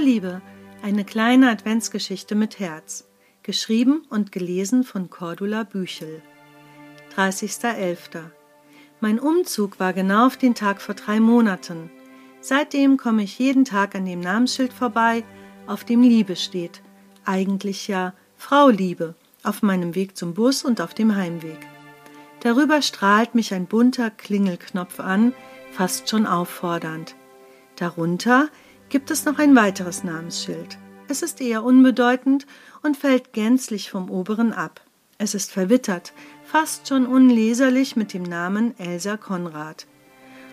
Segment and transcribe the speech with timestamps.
[0.00, 0.42] Liebe,
[0.82, 3.08] eine kleine Adventsgeschichte mit Herz.
[3.42, 6.22] Geschrieben und gelesen von Cordula Büchel.
[7.16, 8.24] 30.11.
[9.00, 11.90] Mein Umzug war genau auf den Tag vor drei Monaten.
[12.40, 15.24] Seitdem komme ich jeden Tag an dem Namensschild vorbei,
[15.66, 16.82] auf dem Liebe steht.
[17.24, 19.14] Eigentlich ja Frau Liebe,
[19.44, 21.58] auf meinem Weg zum Bus und auf dem Heimweg.
[22.40, 25.32] Darüber strahlt mich ein bunter Klingelknopf an,
[25.72, 27.14] fast schon auffordernd.
[27.76, 28.48] Darunter
[28.88, 30.78] gibt es noch ein weiteres Namensschild.
[31.08, 32.46] Es ist eher unbedeutend
[32.82, 34.80] und fällt gänzlich vom oberen ab.
[35.18, 36.12] Es ist verwittert,
[36.44, 39.86] fast schon unleserlich mit dem Namen Elsa Konrad.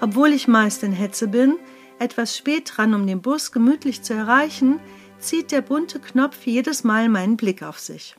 [0.00, 1.56] Obwohl ich meist in Hetze bin,
[1.98, 4.80] etwas spät dran, um den Bus gemütlich zu erreichen,
[5.18, 8.16] zieht der bunte Knopf jedes Mal meinen Blick auf sich.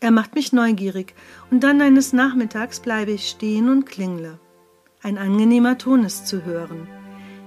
[0.00, 1.14] Er macht mich neugierig,
[1.50, 4.38] und dann eines Nachmittags bleibe ich stehen und klingle.
[5.02, 6.88] Ein angenehmer Ton ist zu hören.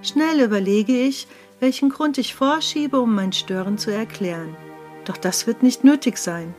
[0.02, 1.28] Schnell überlege ich,
[1.60, 4.56] welchen Grund ich vorschiebe, um mein Stören zu erklären.
[5.06, 6.54] Doch das wird nicht nötig sein.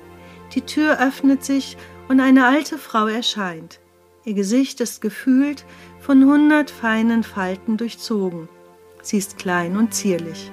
[0.55, 1.77] Die Tür öffnet sich
[2.09, 3.81] und eine alte Frau erscheint.
[4.25, 5.65] Ihr Gesicht ist gefühlt
[6.01, 8.49] von hundert feinen Falten durchzogen.
[9.03, 10.51] Sie ist klein und zierlich.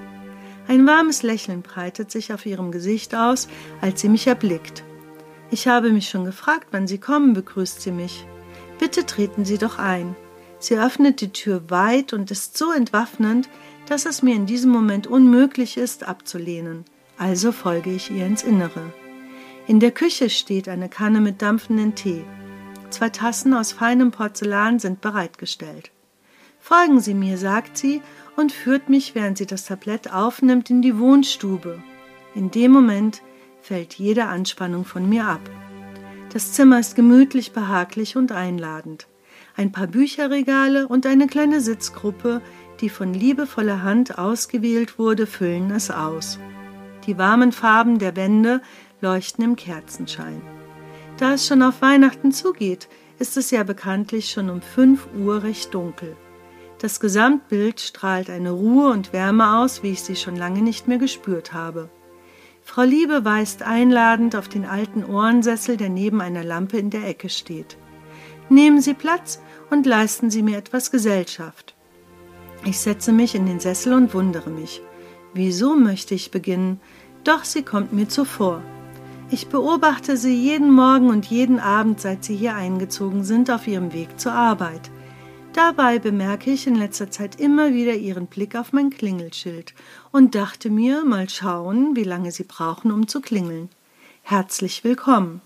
[0.68, 3.48] Ein warmes Lächeln breitet sich auf ihrem Gesicht aus,
[3.82, 4.84] als sie mich erblickt.
[5.50, 8.26] Ich habe mich schon gefragt, wann Sie kommen, begrüßt sie mich.
[8.80, 10.16] Bitte treten Sie doch ein.
[10.60, 13.48] Sie öffnet die Tür weit und ist so entwaffnend,
[13.88, 16.86] dass es mir in diesem Moment unmöglich ist, abzulehnen.
[17.18, 18.94] Also folge ich ihr ins Innere.
[19.66, 22.24] In der Küche steht eine Kanne mit dampfendem Tee.
[22.90, 25.92] Zwei Tassen aus feinem Porzellan sind bereitgestellt.
[26.60, 28.02] Folgen Sie mir, sagt sie
[28.36, 31.82] und führt mich, während sie das Tablett aufnimmt, in die Wohnstube.
[32.36, 33.22] In dem Moment
[33.62, 35.42] fällt jede Anspannung von mir ab.
[36.34, 39.08] Das Zimmer ist gemütlich, behaglich und einladend.
[39.56, 42.42] Ein paar Bücherregale und eine kleine Sitzgruppe,
[42.80, 46.40] die von liebevoller Hand ausgewählt wurde, füllen es aus.
[47.06, 48.62] Die warmen Farben der Wände
[49.02, 50.42] leuchten im Kerzenschein.
[51.18, 52.88] Da es schon auf Weihnachten zugeht,
[53.20, 56.16] ist es ja bekanntlich schon um fünf Uhr recht dunkel.
[56.80, 61.00] Das Gesamtbild strahlt eine Ruhe und Wärme aus, wie ich sie schon lange nicht mehr
[61.00, 61.90] gespürt habe.
[62.62, 67.30] Frau Liebe weist einladend auf den alten Ohrensessel, der neben einer Lampe in der Ecke
[67.30, 67.78] steht.
[68.50, 71.77] Nehmen Sie Platz und leisten Sie mir etwas Gesellschaft.
[72.66, 74.82] Ich setze mich in den Sessel und wundere mich.
[75.34, 76.80] Wieso möchte ich beginnen?
[77.24, 78.62] Doch sie kommt mir zuvor.
[79.30, 83.92] Ich beobachte sie jeden Morgen und jeden Abend, seit sie hier eingezogen sind, auf ihrem
[83.94, 84.90] Weg zur Arbeit.
[85.52, 89.74] Dabei bemerke ich in letzter Zeit immer wieder ihren Blick auf mein Klingelschild
[90.12, 93.70] und dachte mir, mal schauen, wie lange sie brauchen, um zu klingeln.
[94.22, 95.42] Herzlich willkommen.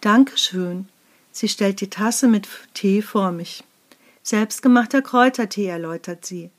[0.00, 0.88] Dankeschön.
[1.30, 3.64] Sie stellt die Tasse mit Tee vor mich.
[4.26, 6.50] Selbstgemachter Kräutertee, erläutert sie.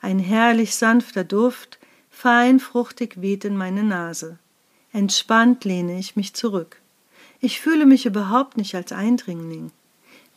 [0.00, 1.78] Ein herrlich sanfter Duft,
[2.08, 4.38] fein fruchtig weht in meine Nase.
[4.94, 6.80] Entspannt lehne ich mich zurück.
[7.38, 9.72] Ich fühle mich überhaupt nicht als Eindringling.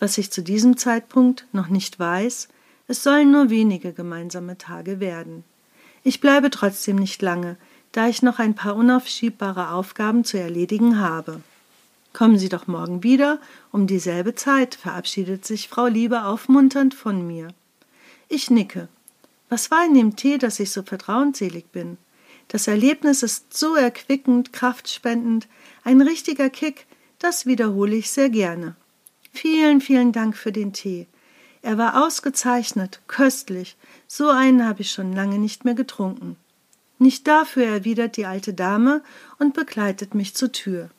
[0.02, 2.50] Was ich zu diesem Zeitpunkt noch nicht weiß,
[2.90, 5.46] es sollen nur wenige gemeinsame Tage werden.
[6.03, 7.56] Ich bleibe trotzdem nicht lange,
[7.94, 11.41] da ich noch ein paar unaufschiebbare Aufgaben zu erledigen habe.
[12.16, 13.42] Kommen Sie doch morgen wieder
[13.74, 17.50] um dieselbe Zeit, verabschiedet sich Frau Liebe aufmunternd von mir.
[18.30, 18.88] Ich nicke.
[19.50, 21.98] Was war in dem Tee, dass ich so vertrauensselig bin?
[22.48, 25.50] Das Erlebnis ist so erquickend, kraftspendend,
[25.84, 26.88] ein richtiger Kick,
[27.20, 28.78] das wiederhole ich sehr gerne.
[29.34, 31.08] Vielen, vielen Dank für den Tee.
[31.64, 33.76] Er war ausgezeichnet, köstlich,
[34.08, 36.38] so einen habe ich schon lange nicht mehr getrunken.
[36.97, 39.03] Nicht dafür erwidert die alte Dame
[39.38, 40.92] und begleitet mich zur Tür.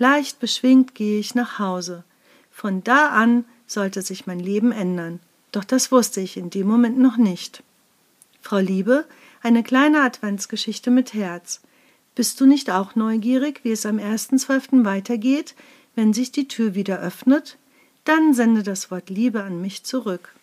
[0.00, 2.04] Leicht beschwingt gehe ich nach Hause.
[2.50, 5.20] Von da an sollte sich mein Leben ändern,
[5.52, 7.62] doch das wusste ich in dem Moment noch nicht.
[8.40, 9.04] Frau Liebe,
[9.42, 11.60] eine kleine Adventsgeschichte mit Herz.
[12.14, 14.86] Bist du nicht auch neugierig, wie es am 1.12.
[14.86, 15.54] weitergeht,
[15.96, 17.58] wenn sich die Tür wieder öffnet?
[18.04, 20.34] Dann sende das Wort Liebe an mich zurück.